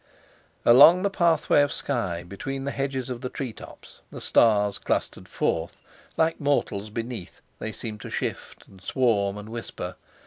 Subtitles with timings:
[0.65, 5.27] Along the pathway of sky between the hedges of the tree tops the stars clustered
[5.27, 5.79] forth;
[6.17, 9.95] like mortals beneath, they seemed to shift and swarm and whisper.